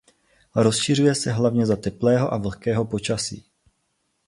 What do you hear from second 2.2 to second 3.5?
a vlhkého počasí.